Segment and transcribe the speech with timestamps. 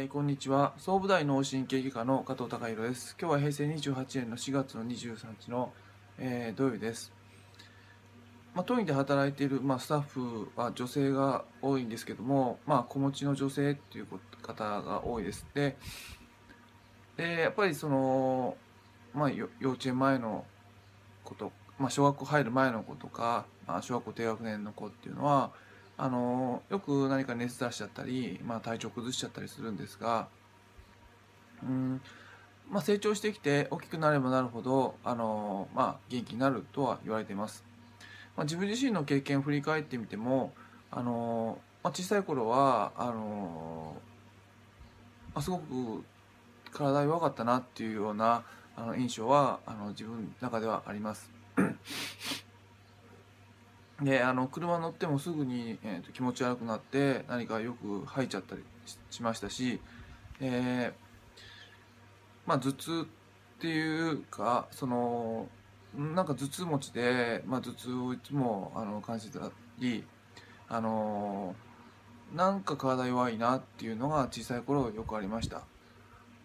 [0.00, 0.72] えー、こんにちは。
[0.78, 3.14] 総武大脳神経外科の加藤隆弘です。
[3.20, 5.74] 今日は平成28年の4月の23日の、
[6.16, 7.12] えー、土曜日です。
[8.54, 14.06] まあ、当院で働いている、まあ、スタッフは女性が多いんですけども、まあ、子持ちの女性っていう
[14.40, 15.44] 方が多いです。
[15.52, 15.76] で
[17.18, 18.56] でやっぱりその、
[19.12, 20.46] まあ、幼稚園前の
[21.24, 25.50] こと、まあ、小学校入る前の子とか、まあ、小学校低学年の子っていうのは
[26.02, 30.28] あのよく何か熱出しちゃったり、まあ、体調崩しちゃったりするんですが
[31.62, 32.00] うん
[32.70, 37.64] まあ、成長してきて大きくなればなるほどあの、まあ、元気になるとは言われています。
[38.36, 40.52] まあ、自分自身の経験を振り返ってみても
[40.90, 43.96] あの、まあ、小さい頃はあの、
[45.34, 46.04] まあ、すごく
[46.72, 48.44] 体弱かったなっていうような
[48.76, 51.28] あの印象はあの自分の中ではあります。
[54.02, 58.62] であの車乗ってもすぐに、えーと、気持ち悪くなって何かよく吐いちゃったり
[59.10, 59.80] しましたし、
[60.40, 61.38] えー、
[62.46, 63.06] まあ、頭痛
[63.58, 65.48] っていうかその
[65.94, 70.04] なんか頭痛持ちで、まあ、頭痛をいつもあの感じたり
[70.68, 71.54] あの
[72.34, 75.62] なんか体弱いなっていうのが小さい頃よくありました。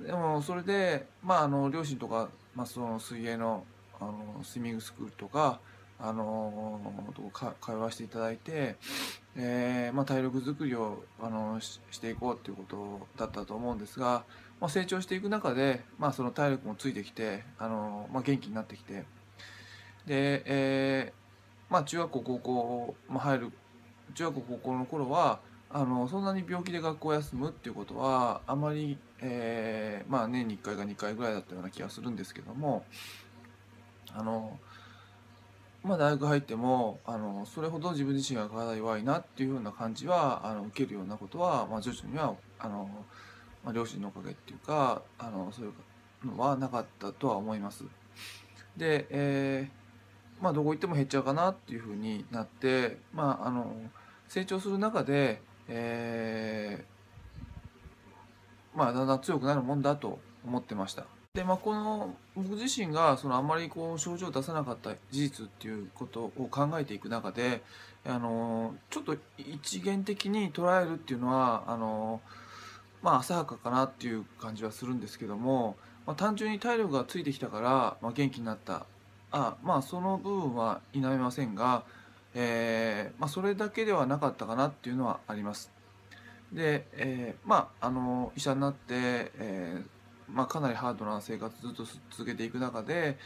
[0.00, 3.64] でもそれでまああの両親とか、まあ、その水泳の
[4.00, 5.60] あのスイミングスクールとか
[6.04, 6.80] あの
[7.32, 8.74] か会話していただいて、
[9.36, 14.24] えーまあ、体力づくりをあのししていこうっていうことだったと思うんですが、
[14.60, 19.04] まあ、成長していく中で、まあ、その体力もついてきてあの、まあ、元気になってきて
[20.04, 23.52] で、えー、まあ、中学校高校、まあ、入る
[24.14, 25.38] 中学校高校の頃は
[25.70, 32.84] あのそんなに病気で学校休むっていうことはあまり、えーまあ、年に1回か2回ぐらいだったような気がするんですけども
[34.14, 34.58] あの、
[35.84, 42.88] まあ、大学入ってもあのそれほど自分自身が体弱いなっていうような感じはあの受けるようなことは、まあ、徐々にはあの、
[43.64, 45.68] まあ、両親のおかげっていうかあのそうい
[46.24, 47.84] うのはなかったとは思います。
[48.76, 49.82] で、えー
[50.42, 53.76] まあ、どこ行っても減っちゃうかなっていうふうになって、まあ、あの
[54.28, 61.06] 成長する中で、えー、まあ、だんだん強くなるもんだと思ってました。
[61.34, 67.62] で、まあ、この僕自身がそのあんまりこう症状を出さなかった事実っていうことを考えていく中で
[68.04, 72.20] あのちょっと一元的に捉えるっていうのはあの、
[73.00, 75.76] まあ、浅はかかなっていう感じはするんですけども、
[76.06, 78.84] まあ、単純に体力がついてきたから、まあ、元気になった
[79.30, 81.84] あまあその部分は否めませんが、
[82.34, 85.72] えーまあ、それだけではなかったかなっていうのはあります。
[86.52, 88.82] で、えー、まああの医者になって、
[89.38, 90.01] えー
[90.32, 93.18] まあ、かなりハードな生活ずっと続けていく中で、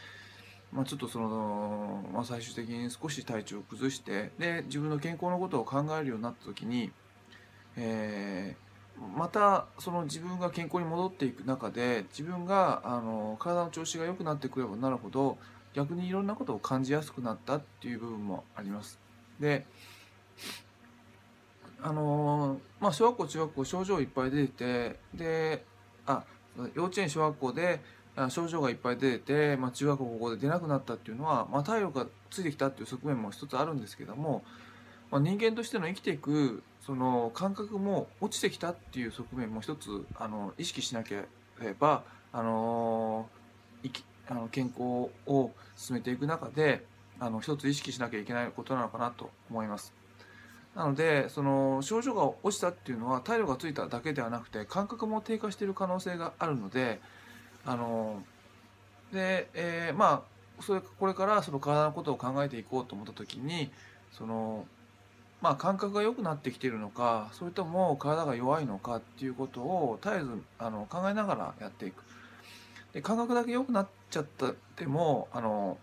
[0.72, 6.90] まあ、ちょっとその、まあ、最終的に少し体調を崩してで自分の健康のことを考えるようになった時に、
[7.76, 15.38] えー、またその自分が健康に戻っていく中で自分があの体の調子が良くなってくればなるほど
[15.74, 18.98] 逆にいろんなことを感じやすくなったっていう部分もあります。
[19.38, 19.66] で
[21.82, 25.64] あの、まあ小学校中学校症状いっぱい出てで
[26.06, 26.24] あ
[26.74, 27.80] 幼稚園小学校で
[28.30, 34.42] 症状がいっぱい出て、まあ、中学校高校で出なくなったっていうのは、まあ、体力がついてきたっていう側面も一つあるんですけども、
[35.10, 41.24] まあ、人間としての生きていくその感覚も落ちてきたっていう側面も一つあの意識しなけ
[41.60, 43.28] ればあの
[43.82, 46.84] 生きあの健康を進めていく中で
[47.20, 49.92] あの一つ意識しなきゃいけないことなのかなと思います。
[50.76, 57.00] なのでその症状が落ちたっていうのは体力がついただけではなくて感覚も低下している可能性があるので
[57.64, 58.22] あの
[59.10, 60.22] で、えー、ま
[60.58, 63.70] あそれこれからその体のことを考えていこうと思った時に
[64.12, 64.66] その
[65.40, 72.04] まあ感覚が良くなってきているのかそれとも体が弱いのかっていうことを絶えずあの考えながらやっていく。
[72.92, 75.78] で感覚だけ良くなっちゃったでもあの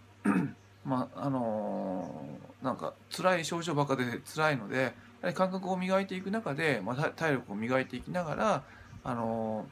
[0.85, 2.25] まああの
[2.61, 4.03] なんか辛い症状ばっかで
[4.33, 4.93] 辛いので
[5.33, 8.63] 感覚を磨いていく中で、まあ、体力を磨いていきながら
[9.05, 9.65] あの、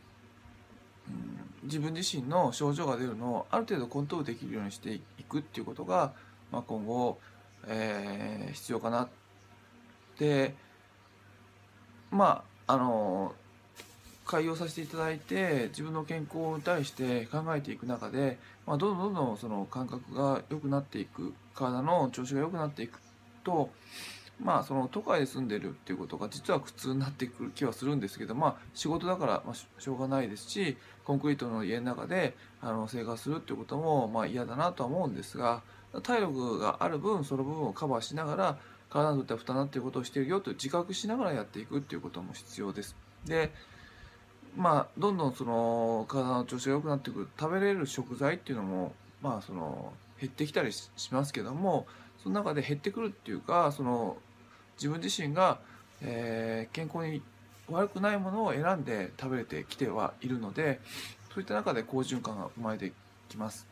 [1.08, 6.14] うん、自分自身の症状が出るのをある程度コントロールできるようにしていくっていうことが、
[6.52, 7.20] まあ、今後、
[7.68, 9.10] えー、必要かな
[10.18, 10.56] で
[12.12, 13.34] まああの
[14.32, 23.02] 開業させていただいて自分の健康に対して考えていく中で、まあ、どんどんどんどんその感覚が良くなっていく体の調子が良くなっていく
[23.44, 23.70] と
[24.42, 35.62] まあその都会で住んでるっていうことが実は苦痛になってくる気はするんですけどまあ仕事だからましょうがないですしコンクリートの家の中であの生活するっていうこともまあ嫌だなとは思うんですが
[36.04, 38.58] 体力がある分その部分をカバーしながら
[38.90, 42.96] 体にとっては負担なっていうことをしているよと自覚しながらやっていくっていうことも必要です。
[43.26, 43.52] で
[44.56, 51.88] まあどんどんその体の調子が良くなってくる食べれる食材っていうのもまあその減ってきたりしますけども
[52.22, 54.18] その中で減ってくるっていうかその
[54.78, 55.60] 自分自身が、
[56.02, 57.22] えー健康に
[57.70, 60.80] 悪くないものを選んで食べれてきてはいるので
[61.34, 62.92] そういった中で好循環が生まれて
[63.30, 63.68] きます。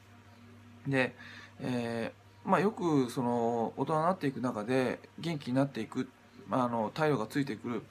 [0.88, 1.16] で、
[1.60, 6.08] えーまあ、よくその大人になっていく中で元気になっていく、
[6.48, 7.84] まあ、あの体力がついてくる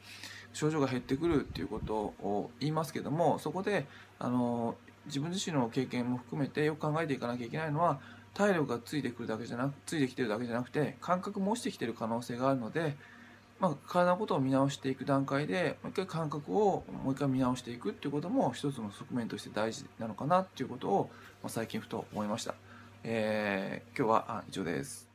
[0.53, 3.87] 症状が減ってくるっていうことを言いますけどもそこで
[4.19, 4.75] あの
[5.07, 8.01] 自分自身の経験も含めてよく考えていかなきゃいけないのは
[8.35, 12.97] 体力がついてくるだけじゃなくついてきてるだけじゃなくて感覚も落ちてきてる可能性があるので、
[13.59, 21.11] まあ、体のことを見直していく段階でもう一回感覚をもう一回見直していくっていうことも一つの側面として大事なのかなっていうことを、
[21.43, 22.55] まあ、最近ふと思いました。
[23.05, 25.08] えー今日は以上です。